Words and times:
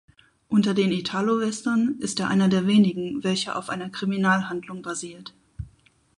Unter 0.47 0.73
den 0.73 0.91
Italowestern 0.91 1.97
ist 1.99 2.19
er 2.19 2.27
einer 2.29 2.47
der 2.47 2.65
wenigen, 2.65 3.23
welcher 3.23 3.55
auf 3.55 3.69
einer 3.69 3.91
Kriminalhandlung 3.91 4.81
basiert. 4.81 5.35